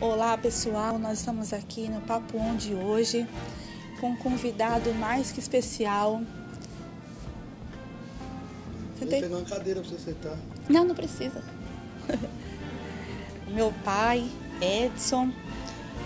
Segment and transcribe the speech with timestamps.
[0.00, 3.26] Olá pessoal, nós estamos aqui no Papo On de hoje
[4.00, 6.22] com um convidado mais que especial.
[8.96, 9.20] Vou tem...
[9.20, 10.38] pegar uma cadeira para você sentar.
[10.68, 11.42] Não, não precisa.
[13.50, 14.24] Meu pai,
[14.62, 15.32] Edson,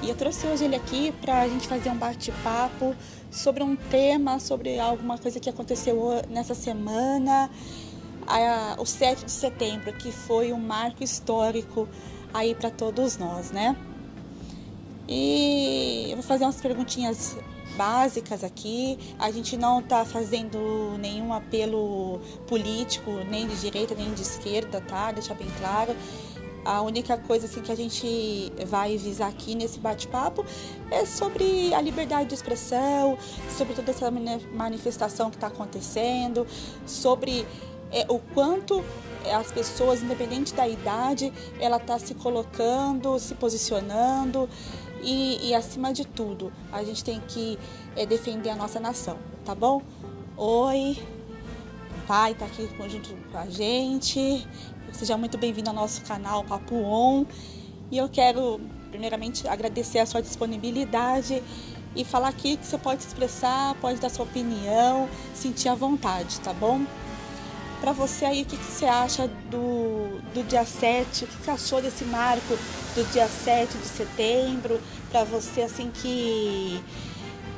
[0.03, 2.97] e eu trouxe hoje ele aqui para a gente fazer um bate-papo
[3.31, 7.51] sobre um tema, sobre alguma coisa que aconteceu nessa semana,
[8.27, 11.87] a, o 7 de setembro, que foi um marco histórico
[12.33, 13.77] aí para todos nós, né?
[15.09, 17.37] E eu vou fazer umas perguntinhas
[17.77, 18.99] básicas aqui.
[19.19, 25.13] A gente não está fazendo nenhum apelo político, nem de direita nem de esquerda, tá?
[25.13, 25.97] Deixar bem claro.
[26.65, 30.45] A única coisa assim, que a gente vai visar aqui nesse bate-papo
[30.93, 33.19] é sobre a liberdade de expressão,
[33.57, 34.09] sobre toda essa
[34.55, 36.47] manifestação que está acontecendo,
[36.87, 37.45] sobre
[37.91, 38.85] é, o quanto
[39.35, 44.49] as pessoas, independente da idade, ela está se colocando, se posicionando
[45.03, 47.59] e, e, acima de tudo, a gente tem que
[47.97, 49.83] é, defender a nossa nação, tá bom?
[50.37, 50.97] Oi,
[52.07, 54.47] pai está aqui junto com a gente.
[54.93, 57.25] Seja muito bem-vindo ao nosso canal Papo On.
[57.91, 61.43] E eu quero, primeiramente, agradecer a sua disponibilidade
[61.95, 66.41] e falar aqui que você pode se expressar, pode dar sua opinião, sentir à vontade,
[66.41, 66.81] tá bom?
[67.83, 71.25] Para você aí, o que, que, você acha do, do dia 7?
[71.25, 72.57] O que, que você achou desse marco
[72.95, 74.81] do dia 7 de setembro?
[75.11, 76.81] Para você, assim, que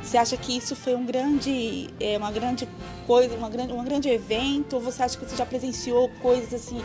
[0.03, 2.67] você acha que isso foi um grande, é, uma grande
[3.07, 4.77] coisa, uma grande, um grande evento?
[4.77, 6.81] Ou você acha que você já presenciou coisas assim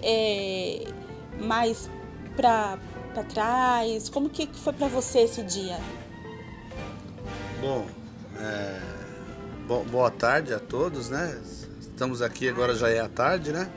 [0.00, 0.84] é,
[1.40, 1.90] mais
[2.36, 2.78] para
[3.28, 4.08] trás?
[4.08, 5.80] Como que foi para você esse dia?
[7.60, 7.84] Bom,
[8.38, 8.80] é,
[9.66, 11.36] bo boa tarde a todos, né?
[11.98, 13.68] Estamos aqui agora já é a tarde, né?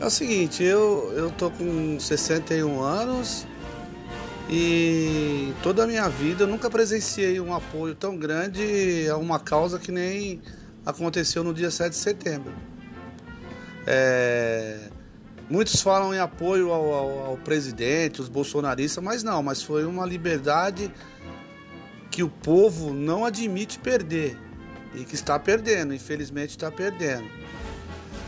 [0.00, 3.46] É o seguinte, eu, eu tô com 61 anos
[4.50, 9.78] e toda a minha vida eu nunca presenciei um apoio tão grande a uma causa
[9.78, 10.42] que nem
[10.84, 12.52] aconteceu no dia 7 de setembro.
[13.86, 14.88] É,
[15.48, 20.04] muitos falam em apoio ao, ao, ao presidente, os bolsonaristas, mas não, mas foi uma
[20.04, 20.92] liberdade
[22.10, 24.47] que o povo não admite perder
[24.94, 27.28] e que está perdendo, infelizmente está perdendo.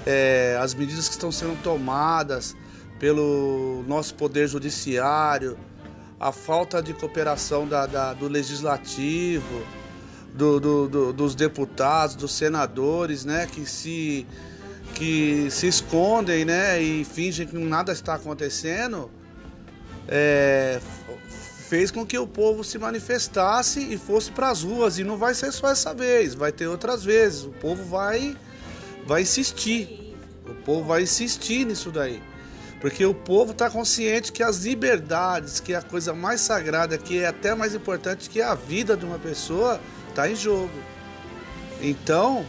[0.06, 2.56] É, as medidas que estão sendo tomadas
[2.98, 5.58] pelo nosso poder judiciário,
[6.18, 9.64] a falta de cooperação da, da, do legislativo,
[10.34, 14.26] do, do, do, dos deputados, dos senadores, né, que se,
[14.94, 19.10] que se escondem né, e fingem que nada está acontecendo,
[20.06, 20.80] é,
[21.70, 24.98] fez com que o povo se manifestasse e fosse para as ruas.
[24.98, 27.44] E não vai ser só essa vez, vai ter outras vezes.
[27.44, 28.36] O povo vai,
[29.06, 30.16] vai insistir.
[30.44, 32.20] O povo vai insistir nisso daí.
[32.80, 37.20] Porque o povo está consciente que as liberdades, que é a coisa mais sagrada, que
[37.20, 40.74] é até mais importante que a vida de uma pessoa, está em jogo.
[41.80, 42.44] Então,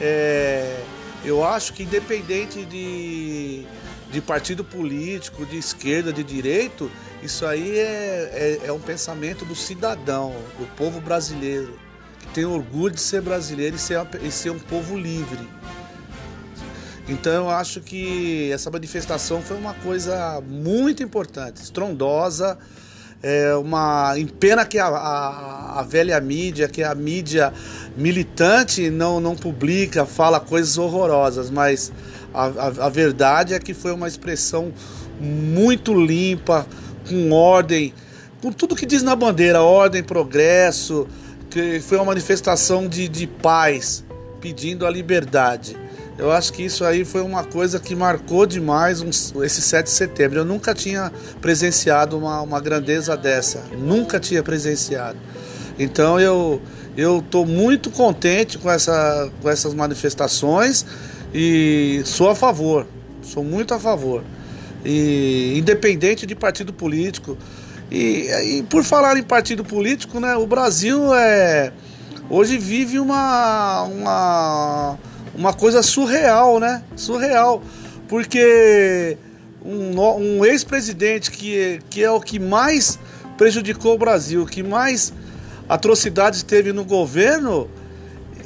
[0.00, 0.84] é,
[1.24, 3.66] eu acho que independente de,
[4.08, 6.88] de partido político, de esquerda, de direito,
[7.22, 11.78] isso aí é, é, é um pensamento do cidadão, do povo brasileiro,
[12.18, 15.48] que tem orgulho de ser brasileiro e ser, e ser um povo livre.
[17.08, 22.58] Então eu acho que essa manifestação foi uma coisa muito importante, estrondosa,
[23.22, 27.52] é uma em pena que a, a, a, velha mídia, que a mídia
[27.96, 31.92] militante não, não publica, fala coisas horrorosas, mas
[32.34, 34.72] a, a, a verdade é que foi uma expressão
[35.20, 36.66] muito limpa,
[37.08, 37.92] com ordem,
[38.40, 41.06] com tudo que diz na bandeira, ordem, progresso,
[41.50, 44.04] que foi uma manifestação de, de paz,
[44.40, 45.76] pedindo a liberdade.
[46.18, 49.02] Eu acho que isso aí foi uma coisa que marcou demais
[49.42, 50.38] esse 7 de setembro.
[50.40, 55.18] Eu nunca tinha presenciado uma, uma grandeza dessa, nunca tinha presenciado.
[55.78, 56.60] Então eu
[56.96, 60.84] eu estou muito contente com, essa, com essas manifestações
[61.32, 62.86] e sou a favor,
[63.22, 64.22] sou muito a favor
[64.84, 67.36] e independente de partido político.
[67.90, 71.72] E, e, por falar em partido político, né, o Brasil é
[72.30, 74.98] hoje vive uma, uma,
[75.34, 76.82] uma coisa surreal, né?
[76.96, 77.62] Surreal.
[78.08, 79.18] Porque
[79.64, 82.98] um, um ex-presidente que, que é o que mais
[83.36, 85.12] prejudicou o Brasil, que mais
[85.68, 87.68] atrocidades teve no governo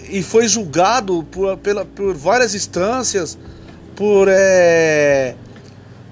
[0.09, 3.37] e foi julgado por, pela, por várias instâncias
[3.94, 5.35] por é,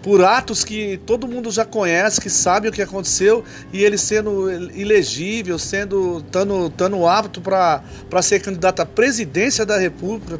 [0.04, 3.42] por atos que todo mundo já conhece, que sabe o que aconteceu,
[3.72, 7.82] e ele sendo ilegível, sendo tando, tando apto para
[8.20, 10.36] ser candidato à presidência da República,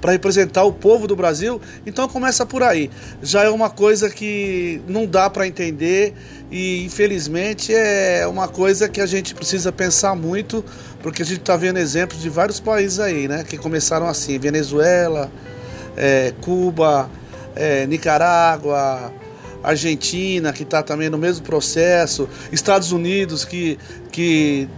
[0.00, 1.60] para representar o povo do Brasil.
[1.84, 2.88] Então começa por aí.
[3.20, 6.14] Já é uma coisa que não dá para entender
[6.48, 10.64] e infelizmente é uma coisa que a gente precisa pensar muito,
[11.02, 15.32] porque a gente está vendo exemplos de vários países aí, né, que começaram assim, Venezuela,
[15.96, 17.10] é, Cuba,
[17.54, 19.12] é, Nicarágua,
[19.62, 23.78] Argentina, que está também no mesmo processo, Estados Unidos, que,
[24.10, 24.68] que,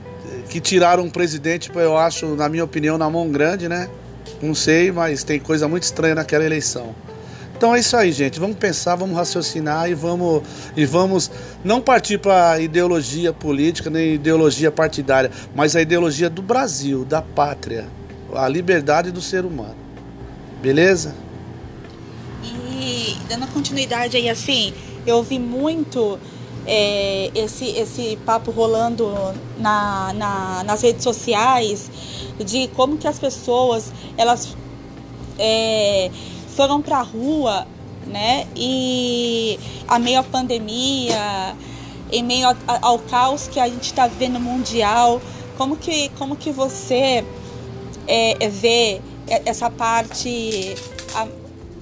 [0.49, 3.89] que tiraram um presidente, eu acho, na minha opinião, na mão grande, né?
[4.41, 6.95] Não sei, mas tem coisa muito estranha naquela eleição.
[7.57, 8.41] Então é isso aí, gente.
[8.41, 10.43] Vamos pensar, vamos raciocinar e vamos
[10.77, 11.31] e vamos
[11.63, 17.87] não partir para ideologia política nem ideologia partidária, mas a ideologia do Brasil, da pátria,
[18.35, 19.77] a liberdade do ser humano.
[20.61, 21.15] Beleza?
[23.33, 24.75] Dando continuidade aí, assim,
[25.07, 26.19] eu ouvi muito
[26.67, 29.11] é, esse, esse papo rolando
[29.57, 31.91] na, na, nas redes sociais
[32.45, 34.55] de como que as pessoas elas
[35.39, 36.11] é,
[36.55, 37.67] foram para a rua,
[38.07, 38.47] né?
[38.55, 39.59] E
[39.89, 41.57] a meio à pandemia,
[42.13, 45.23] em meio ao, ao caos que a gente está vendo mundial,
[45.57, 47.25] como que, como que você
[48.07, 50.75] é, vê essa parte
[51.15, 51.27] a,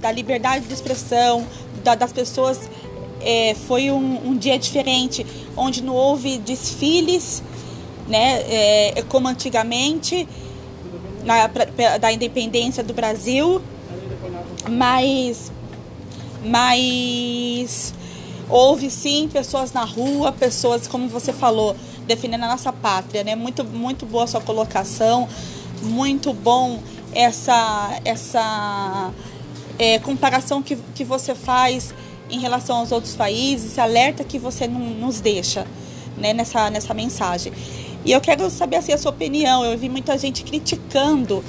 [0.00, 1.46] da liberdade de expressão
[1.84, 2.70] da, das pessoas
[3.20, 5.26] é, foi um, um, dia diferente,
[5.56, 7.42] onde não houve desfiles,
[8.08, 10.26] né, é, como antigamente,
[11.24, 13.60] na, pra, da independência do Brasil,
[14.68, 15.52] mas,
[16.44, 17.94] mas
[18.48, 21.76] houve sim pessoas na rua, pessoas, como você falou,
[22.06, 23.36] defendendo a nossa pátria, né?
[23.36, 25.28] Muito, muito boa sua colocação,
[25.82, 26.80] muito bom
[27.12, 29.12] essa, essa
[29.80, 31.94] é, comparação que, que você faz
[32.28, 35.66] em relação aos outros países, esse alerta que você nos deixa
[36.18, 37.50] né, nessa, nessa mensagem.
[38.04, 39.64] E eu quero saber assim, a sua opinião.
[39.64, 41.42] Eu vi muita gente criticando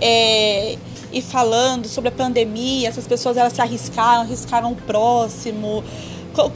[0.00, 0.78] é,
[1.12, 5.84] e falando sobre a pandemia, essas pessoas elas se arriscaram, arriscaram o próximo.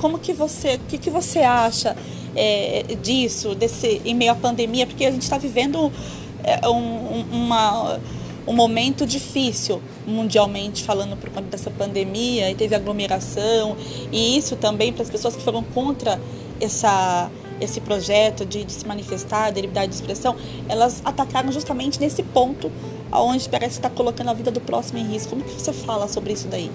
[0.01, 1.95] Como que você, o que, que você acha
[2.35, 4.87] é, disso, desse em meio à pandemia?
[4.87, 5.93] Porque a gente está vivendo
[6.43, 8.01] é, um, uma
[8.47, 13.77] um momento difícil mundialmente falando por conta dessa pandemia e teve aglomeração
[14.11, 16.21] e isso também para as pessoas que foram contra
[16.61, 17.31] essa
[17.61, 20.35] esse projeto de, de se manifestar, de liberdade de expressão,
[20.69, 22.73] elas atacaram justamente nesse ponto
[23.11, 25.31] aonde parece estar colocando a vida do próximo em risco.
[25.31, 26.71] Como que você fala sobre isso daí?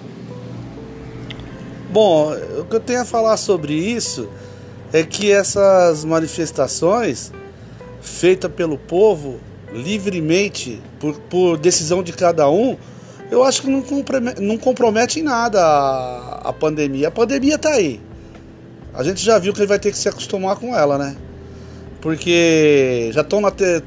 [1.92, 4.30] Bom, o que eu tenho a falar sobre isso
[4.94, 7.31] é que essas manifestações
[8.02, 9.40] feitas pelo povo
[9.78, 12.76] livremente, por, por decisão de cada um,
[13.30, 17.10] eu acho que não compromete, não compromete em nada a, a pandemia.
[17.10, 18.02] A pandemia está aí.
[18.94, 21.16] A gente já viu que ele vai ter que se acostumar com ela, né?
[22.02, 23.42] Porque já estão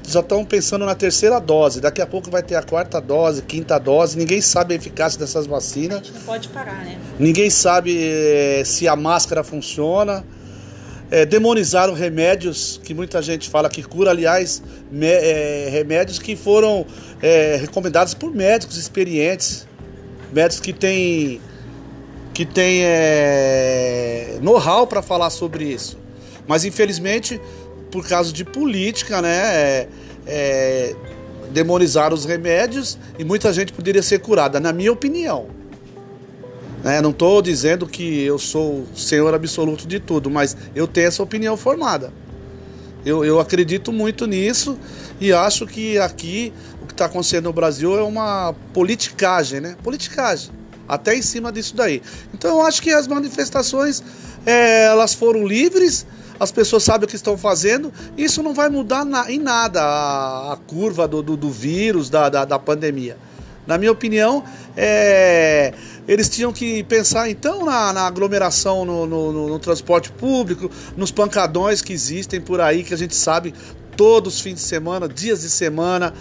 [0.06, 1.80] já estão pensando na terceira dose.
[1.80, 4.18] Daqui a pouco vai ter a quarta dose, quinta dose.
[4.18, 6.00] Ninguém sabe a eficácia dessas vacinas.
[6.00, 6.98] A gente não pode parar, né?
[7.18, 10.24] Ninguém sabe é, se a máscara funciona
[11.10, 16.86] é, demonizaram remédios que muita gente fala que cura, aliás, me, é, remédios que foram
[17.20, 19.66] é, recomendados por médicos experientes,
[20.32, 21.40] médicos que têm
[22.32, 25.98] que têm é, know-how para falar sobre isso.
[26.46, 27.40] Mas infelizmente,
[27.90, 29.88] por causa de política, né, é,
[30.26, 30.96] é,
[31.50, 35.59] demonizaram os remédios e muita gente poderia ser curada, na minha opinião.
[36.82, 37.00] Né?
[37.00, 41.56] Não estou dizendo que eu sou senhor absoluto de tudo, mas eu tenho essa opinião
[41.56, 42.12] formada.
[43.04, 44.78] Eu, eu acredito muito nisso
[45.20, 49.76] e acho que aqui o que está acontecendo no Brasil é uma politicagem, né?
[49.82, 50.50] Politicagem.
[50.86, 52.02] Até em cima disso daí.
[52.34, 54.02] Então eu acho que as manifestações
[54.44, 56.06] é, elas foram livres,
[56.38, 60.52] as pessoas sabem o que estão fazendo, isso não vai mudar na, em nada a,
[60.54, 63.16] a curva do, do, do vírus, da, da, da pandemia.
[63.70, 64.42] Na minha opinião,
[64.76, 65.72] é,
[66.08, 71.12] eles tinham que pensar então na, na aglomeração no, no, no, no, transporte público, nos
[71.12, 73.54] pancadões que existem por aí, que a gente sabe
[73.96, 76.12] todos os fins de semana, dias de semana,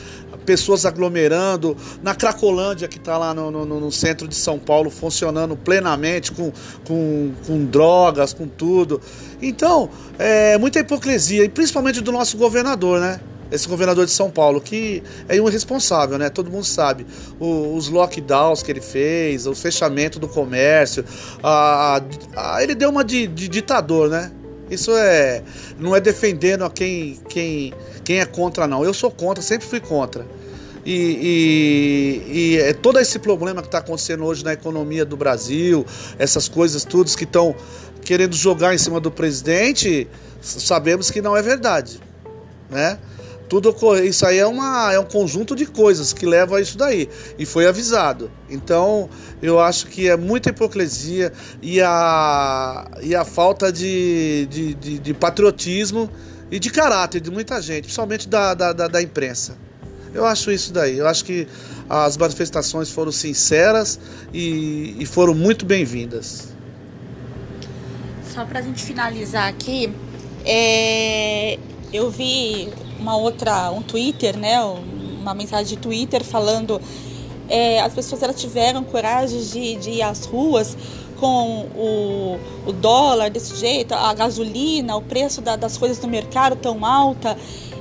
[0.46, 5.58] pessoas aglomerando, na Cracolândia que está lá no, no, no, centro de São Paulo funcionando
[5.58, 6.52] plenamente, com,
[6.86, 9.02] com, com drogas, com tudo.
[9.42, 9.90] Então,
[10.20, 13.20] é muita hipocrisia, e principalmente do nosso governador, né?
[13.52, 16.30] Esse governador de São Paulo, que é um irresponsável, né?
[16.30, 17.06] Todo mundo sabe.
[17.40, 21.04] O, os lockdowns que ele fez, o fechamento do comércio,
[21.42, 22.02] a,
[22.36, 24.32] a, ele deu uma de, de, ditador, né?
[24.70, 25.42] Isso é.
[25.80, 28.84] Não é defendendo a quem, quem, quem é contra, não.
[28.84, 30.26] Eu sou contra, sempre fui contra.
[30.86, 35.86] E, e, e é todo esse problema que está acontecendo hoje na economia do Brasil,
[36.18, 37.56] essas coisas todas que estão
[38.04, 40.08] querendo jogar em cima do presidente,
[40.42, 42.00] sabemos que não é verdade,
[42.70, 42.98] né?
[43.50, 47.10] Tudo isso aí é, uma, é um conjunto de coisas que leva a isso daí
[47.38, 48.30] e foi avisado.
[48.48, 49.10] Então
[49.42, 55.14] eu acho que é muita hipocrisia e a, e a falta de, de, de, de
[55.16, 56.08] patriotismo
[56.52, 59.58] e de caráter de muita gente, principalmente da, da, da, da imprensa.
[60.14, 61.00] Eu acho isso daí.
[61.00, 61.48] Eu acho que
[61.90, 64.00] as manifestações foram sinceras
[64.32, 66.50] e, e foram muito bem-vindas.
[68.32, 69.92] Só para a gente finalizar aqui,
[70.46, 71.58] é,
[71.92, 76.82] eu vi uma outra, um Twitter, né, uma mensagem de Twitter falando
[77.50, 80.78] é, as pessoas elas tiveram coragem de, de ir às ruas
[81.20, 86.56] com o, o dólar desse jeito, a gasolina, o preço da, das coisas no mercado
[86.56, 87.36] tão alta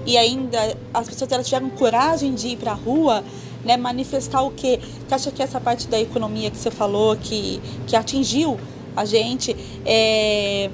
[0.05, 3.23] e ainda as pessoas elas tiveram coragem de ir para a rua,
[3.65, 4.81] né, manifestar o quê?
[5.07, 8.59] Você acha que essa parte da economia que você falou que, que atingiu
[8.97, 10.71] a gente é,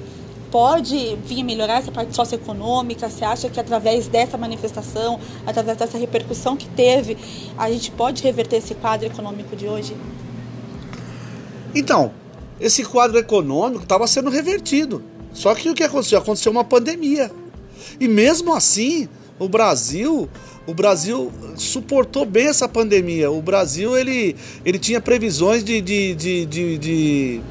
[0.55, 3.09] pode vir melhorar essa parte socioeconômica?
[3.09, 7.17] Você acha que através dessa manifestação, através dessa repercussão que teve,
[7.57, 9.93] a gente pode reverter esse quadro econômico de hoje?
[11.75, 12.13] Então,
[12.57, 15.03] esse quadro econômico estava sendo revertido.
[15.33, 16.19] Só que o que aconteceu?
[16.19, 17.29] Aconteceu uma pandemia.
[17.99, 20.29] E mesmo assim, o Brasil,
[20.65, 23.29] o Brasil suportou bem essa pandemia.
[23.29, 27.41] O Brasil ele, ele tinha previsões de, de, de, de, de,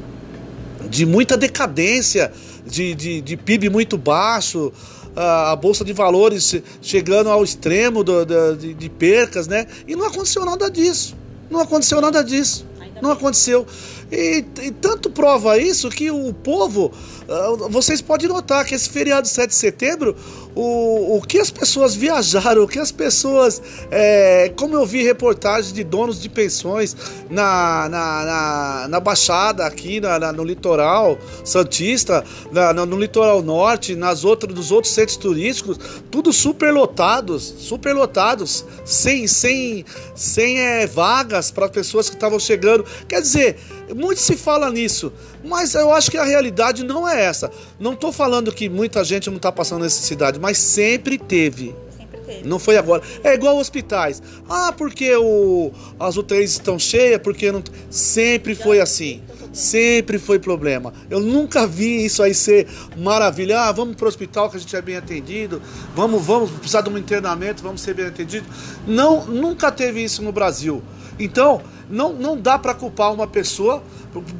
[0.88, 2.32] de muita decadência
[2.66, 4.72] de, de, de PIB muito baixo,
[5.16, 9.66] a bolsa de valores chegando ao extremo do, do, de, de, percas, né?
[9.86, 11.16] E não aconteceu nada disso.
[11.50, 12.66] Não aconteceu nada disso.
[13.00, 13.66] Não aconteceu.
[14.10, 16.92] E, e tanto prova isso que o povo
[17.28, 20.16] ah, vocês podem notar que esse feriado de 7 de setembro,
[20.54, 23.60] o, o que as pessoas viajaram, o que as pessoas.
[23.90, 26.96] É, como eu vi reportagens de donos de pensões
[27.28, 33.94] na, na, na, na Baixada, aqui na, na, no litoral Santista, na, no litoral norte,
[33.94, 35.78] nas outras, nos outros centros turísticos,
[36.10, 39.84] tudo superlotados, superlotados, sem, sem,
[40.14, 42.84] sem é, vagas para pessoas que estavam chegando.
[43.08, 43.56] Quer dizer,
[43.94, 45.12] muito se fala nisso,
[45.44, 47.50] mas eu acho que a realidade não é essa.
[47.78, 51.74] Não estou falando que muita gente não está passando necessidade, mas sempre teve.
[51.96, 52.46] Sempre teve.
[52.46, 53.02] Não foi agora.
[53.22, 54.22] É igual hospitais.
[54.46, 57.64] Ah, porque o, as UTIs estão cheias, porque não.
[57.88, 59.22] Sempre foi assim.
[59.54, 60.92] Sempre foi problema.
[61.08, 63.60] Eu nunca vi isso aí ser maravilha.
[63.60, 65.62] Ah, vamos para o hospital que a gente é bem atendido.
[65.94, 68.48] Vamos, vamos precisar de um internamento, vamos ser bem atendidos.
[68.84, 70.82] Não, nunca teve isso no Brasil.
[71.20, 73.80] Então, não, não dá para culpar uma pessoa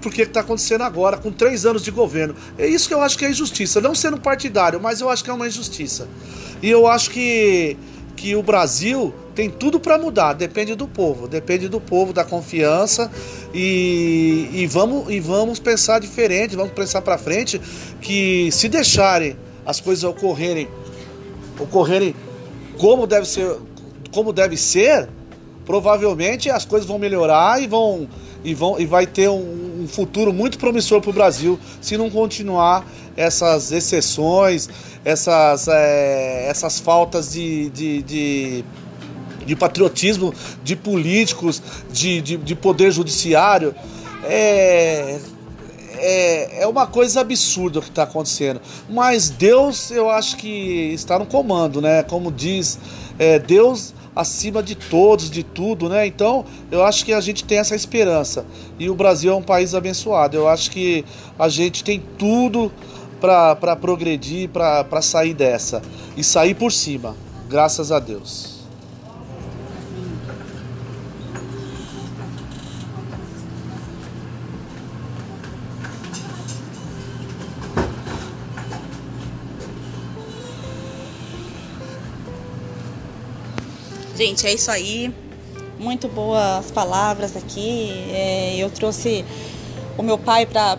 [0.00, 2.34] porque está acontecendo agora, com três anos de governo.
[2.58, 3.80] É isso que eu acho que é injustiça.
[3.80, 6.08] Não sendo partidário, mas eu acho que é uma injustiça.
[6.60, 7.76] E eu acho que,
[8.16, 13.10] que o Brasil tem tudo para mudar, depende do povo, depende do povo, da confiança
[13.52, 17.60] e, e, vamos, e vamos pensar diferente, vamos pensar para frente
[18.00, 19.36] que se deixarem
[19.66, 20.68] as coisas ocorrerem,
[21.58, 22.14] ocorrerem
[22.78, 23.56] como deve ser,
[24.12, 25.08] como deve ser,
[25.66, 28.08] provavelmente as coisas vão melhorar e vão
[28.44, 32.10] e, vão, e vai ter um, um futuro muito promissor para o Brasil se não
[32.10, 32.86] continuar
[33.16, 34.68] essas exceções,
[35.04, 38.64] essas, é, essas faltas de, de, de,
[39.44, 40.32] de, patriotismo
[40.62, 43.74] de políticos, de, de, de poder judiciário.
[44.24, 45.18] É,
[45.96, 48.60] é, é uma coisa absurda o que está acontecendo.
[48.88, 52.02] Mas Deus, eu acho que está no comando, né?
[52.02, 52.78] Como diz,
[53.18, 56.06] é, Deus acima de todos, de tudo, né?
[56.06, 58.44] Então, eu acho que a gente tem essa esperança.
[58.78, 60.36] E o Brasil é um país abençoado.
[60.36, 61.04] Eu acho que
[61.38, 62.70] a gente tem tudo
[63.20, 65.82] para progredir, para sair dessa.
[66.16, 67.16] E sair por cima.
[67.48, 68.53] Graças a Deus.
[84.16, 85.12] Gente, é isso aí.
[85.76, 87.90] Muito boas palavras aqui.
[88.12, 89.24] É, eu trouxe
[89.98, 90.78] o meu pai para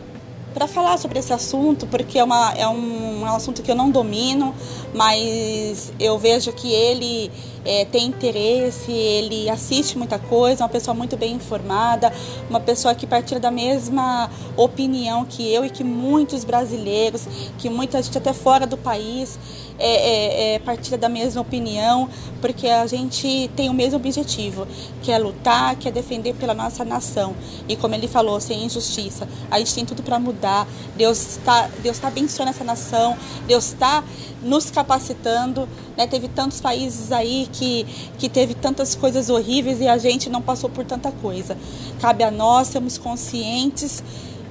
[0.54, 3.92] para falar sobre esse assunto, porque é, uma, é um, um, assunto que eu não
[3.92, 4.56] domino,
[4.94, 7.30] mas eu vejo que ele
[7.66, 12.10] é, tem interesse, ele assiste muita coisa, uma pessoa muito bem informada,
[12.50, 17.28] uma pessoa que partilha da mesma opinião que eu e que muitos brasileiros,
[17.58, 22.10] que muita gente até fora do país é, é, é, partilha da mesma opinião,
[22.42, 24.68] porque a gente tem o mesmo objetivo,
[25.02, 27.36] que é lutar, que é defender pela nossa nação.
[27.68, 30.68] E como ele falou, sem injustiça, a gente tem tudo para mudar.
[30.96, 33.18] Deus está Deus tá abençoando essa nação,
[33.48, 34.04] Deus está
[34.42, 35.68] nos capacitando.
[35.98, 36.08] Né?
[36.08, 37.86] Teve tantos países aí que,
[38.18, 41.58] que teve tantas coisas horríveis e a gente não passou por tanta coisa.
[42.00, 44.04] Cabe a nós sermos conscientes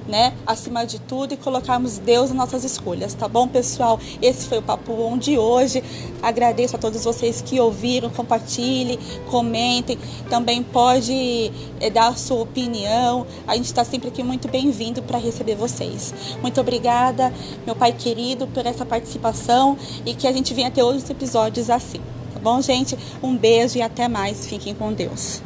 [0.07, 3.99] né, acima de tudo e colocarmos Deus nas nossas escolhas, tá bom, pessoal?
[4.21, 5.83] Esse foi o Papo On de hoje.
[6.21, 9.97] Agradeço a todos vocês que ouviram, compartilhem, comentem.
[10.29, 13.25] Também pode é, dar a sua opinião.
[13.47, 16.13] A gente está sempre aqui muito bem-vindo para receber vocês.
[16.41, 17.33] Muito obrigada,
[17.65, 22.01] meu pai querido, por essa participação e que a gente venha ter outros episódios assim.
[22.33, 22.97] Tá bom, gente?
[23.23, 24.45] Um beijo e até mais.
[24.45, 25.41] Fiquem com Deus.